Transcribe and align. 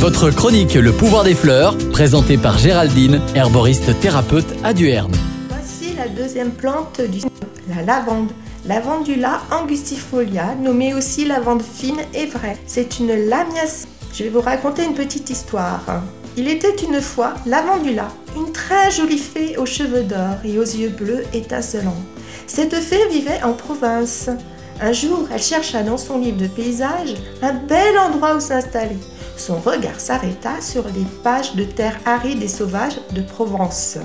Votre 0.00 0.30
chronique 0.30 0.74
Le 0.74 0.92
pouvoir 0.92 1.24
des 1.24 1.34
fleurs, 1.34 1.76
présentée 1.90 2.38
par 2.38 2.56
Géraldine, 2.56 3.20
herboriste 3.34 3.98
thérapeute 3.98 4.46
à 4.62 4.72
Duerne. 4.72 5.10
Voici 5.48 5.92
la 5.96 6.06
deuxième 6.06 6.52
plante 6.52 7.00
du 7.00 7.22
la 7.68 7.82
lavande. 7.82 8.30
Lavandula 8.64 9.40
angustifolia, 9.50 10.54
nommée 10.54 10.94
aussi 10.94 11.24
lavande 11.24 11.62
fine 11.62 11.98
et 12.14 12.26
vraie. 12.26 12.56
C'est 12.68 13.00
une 13.00 13.12
lamiace. 13.28 13.88
Je 14.14 14.22
vais 14.22 14.28
vous 14.28 14.40
raconter 14.40 14.84
une 14.84 14.94
petite 14.94 15.30
histoire. 15.30 15.82
Il 16.36 16.46
était 16.46 16.76
une 16.76 17.00
fois 17.00 17.34
Lavandula, 17.44 18.06
une 18.36 18.52
très 18.52 18.92
jolie 18.92 19.18
fée 19.18 19.56
aux 19.56 19.66
cheveux 19.66 20.04
d'or 20.04 20.36
et 20.44 20.60
aux 20.60 20.62
yeux 20.62 20.90
bleus 20.90 21.24
étincelants. 21.34 22.04
Cette 22.46 22.76
fée 22.76 23.08
vivait 23.10 23.42
en 23.42 23.52
province. 23.52 24.30
Un 24.80 24.92
jour, 24.92 25.26
elle 25.34 25.42
chercha 25.42 25.82
dans 25.82 25.98
son 25.98 26.20
livre 26.20 26.38
de 26.38 26.46
paysages 26.46 27.14
un 27.42 27.54
bel 27.54 27.98
endroit 27.98 28.36
où 28.36 28.40
s'installer. 28.40 28.96
Son 29.38 29.60
regard 29.60 30.00
s'arrêta 30.00 30.60
sur 30.60 30.84
les 30.88 31.06
pages 31.22 31.54
de 31.54 31.62
terre 31.62 31.98
aride 32.04 32.42
et 32.42 32.48
sauvage 32.48 33.00
de 33.12 33.22
Provence. 33.22 33.96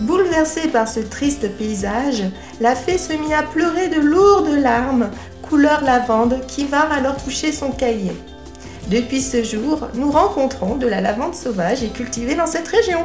Bouleversée 0.00 0.68
par 0.68 0.88
ce 0.88 1.00
triste 1.00 1.48
paysage, 1.56 2.24
la 2.60 2.74
fée 2.74 2.96
se 2.96 3.12
mit 3.12 3.34
à 3.34 3.42
pleurer 3.42 3.88
de 3.88 4.00
lourdes 4.00 4.48
larmes, 4.48 5.10
couleur 5.42 5.82
lavande, 5.84 6.40
qui 6.48 6.64
vinrent 6.64 6.92
alors 6.92 7.22
toucher 7.22 7.52
son 7.52 7.70
cahier. 7.70 8.12
Depuis 8.90 9.20
ce 9.20 9.42
jour, 9.44 9.88
nous 9.94 10.10
rencontrons 10.10 10.76
de 10.76 10.86
la 10.86 11.02
lavande 11.02 11.34
sauvage 11.34 11.82
et 11.82 11.88
cultivée 11.88 12.34
dans 12.34 12.46
cette 12.46 12.68
région. 12.68 13.00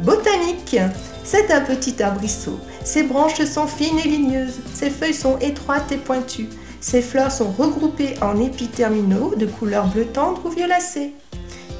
Botanique, 0.00 0.76
c'est 1.24 1.50
un 1.50 1.62
petit 1.62 2.02
arbrisseau. 2.02 2.60
Ses 2.84 3.04
branches 3.04 3.44
sont 3.44 3.66
fines 3.66 3.98
et 3.98 4.08
ligneuses, 4.08 4.60
ses 4.74 4.90
feuilles 4.90 5.14
sont 5.14 5.38
étroites 5.38 5.90
et 5.90 5.96
pointues. 5.96 6.50
Ses 6.88 7.02
fleurs 7.02 7.32
sont 7.32 7.50
regroupées 7.50 8.14
en 8.22 8.40
épis 8.40 8.68
terminaux 8.68 9.34
de 9.34 9.44
couleur 9.44 9.88
bleu 9.88 10.04
tendre 10.04 10.46
ou 10.46 10.50
violacée. 10.50 11.14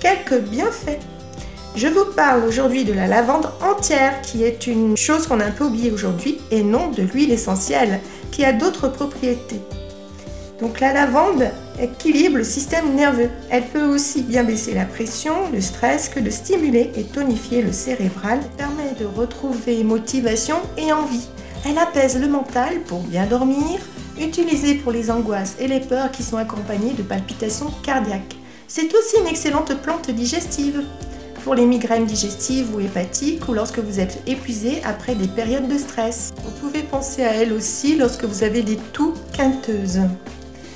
Quelques 0.00 0.42
bienfaits. 0.42 0.98
Je 1.76 1.86
vous 1.86 2.06
parle 2.16 2.42
aujourd'hui 2.42 2.82
de 2.82 2.92
la 2.92 3.06
lavande 3.06 3.48
entière, 3.62 4.20
qui 4.22 4.42
est 4.42 4.66
une 4.66 4.96
chose 4.96 5.28
qu'on 5.28 5.38
a 5.38 5.44
un 5.44 5.52
peu 5.52 5.62
oubliée 5.62 5.92
aujourd'hui, 5.92 6.40
et 6.50 6.64
non 6.64 6.90
de 6.90 7.02
l'huile 7.02 7.30
essentielle, 7.30 8.00
qui 8.32 8.44
a 8.44 8.52
d'autres 8.52 8.88
propriétés. 8.88 9.60
Donc 10.60 10.80
la 10.80 10.92
lavande 10.92 11.52
équilibre 11.80 12.38
le 12.38 12.42
système 12.42 12.96
nerveux. 12.96 13.30
Elle 13.48 13.68
peut 13.68 13.86
aussi 13.86 14.22
bien 14.22 14.42
baisser 14.42 14.74
la 14.74 14.86
pression, 14.86 15.34
le 15.52 15.60
stress 15.60 16.08
que 16.08 16.18
de 16.18 16.30
stimuler 16.30 16.90
et 16.96 17.04
tonifier 17.04 17.62
le 17.62 17.70
cérébral. 17.70 18.40
Permet 18.56 18.96
de 18.98 19.06
retrouver 19.06 19.84
motivation 19.84 20.56
et 20.76 20.92
envie. 20.92 21.28
Elle 21.64 21.78
apaise 21.78 22.18
le 22.18 22.26
mental 22.26 22.80
pour 22.88 23.02
bien 23.02 23.26
dormir, 23.26 23.78
utilisée 24.20 24.74
pour 24.74 24.92
les 24.92 25.10
angoisses 25.10 25.56
et 25.58 25.68
les 25.68 25.80
peurs 25.80 26.10
qui 26.10 26.22
sont 26.22 26.36
accompagnées 26.36 26.92
de 26.92 27.02
palpitations 27.02 27.70
cardiaques. 27.82 28.36
C'est 28.68 28.94
aussi 28.94 29.16
une 29.20 29.28
excellente 29.28 29.74
plante 29.82 30.10
digestive 30.10 30.82
pour 31.44 31.54
les 31.54 31.64
migraines 31.64 32.06
digestives 32.06 32.74
ou 32.74 32.80
hépatiques 32.80 33.48
ou 33.48 33.54
lorsque 33.54 33.78
vous 33.78 34.00
êtes 34.00 34.20
épuisé 34.26 34.82
après 34.84 35.14
des 35.14 35.28
périodes 35.28 35.68
de 35.68 35.78
stress. 35.78 36.32
Vous 36.44 36.50
pouvez 36.60 36.82
penser 36.82 37.22
à 37.22 37.34
elle 37.34 37.52
aussi 37.52 37.96
lorsque 37.96 38.24
vous 38.24 38.42
avez 38.42 38.62
des 38.62 38.76
toux 38.92 39.14
quinteuses. 39.32 40.00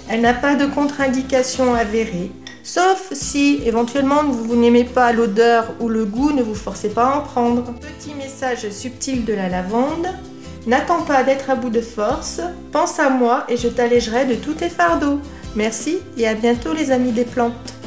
Elle 0.09 0.21
n'a 0.21 0.35
pas 0.35 0.55
de 0.55 0.67
contre-indication 0.67 1.75
avérée, 1.75 2.31
sauf 2.63 3.13
si 3.13 3.61
éventuellement 3.65 4.23
vous 4.23 4.55
n'aimez 4.55 4.85
pas 4.85 5.13
l'odeur 5.13 5.75
ou 5.81 5.89
le 5.89 6.05
goût, 6.05 6.31
ne 6.31 6.43
vous 6.43 6.55
forcez 6.55 6.89
pas 6.89 7.07
à 7.07 7.19
en 7.19 7.23
prendre. 7.23 7.75
Petit 7.81 8.15
message 8.15 8.71
subtil 8.71 9.25
de 9.25 9.33
la 9.33 9.49
lavande. 9.49 10.07
N'attends 10.67 11.03
pas 11.03 11.23
d'être 11.23 11.49
à 11.49 11.55
bout 11.55 11.71
de 11.71 11.81
force, 11.81 12.41
pense 12.71 12.99
à 12.99 13.09
moi 13.09 13.45
et 13.49 13.57
je 13.57 13.69
t'allégerai 13.69 14.27
de 14.27 14.35
tous 14.35 14.55
tes 14.55 14.69
fardeaux. 14.69 15.21
Merci 15.57 15.99
et 16.17 16.29
à 16.29 16.35
bientôt 16.35 16.75
les 16.75 16.91
amis 16.91 17.13
des 17.13 17.25
plantes. 17.25 17.80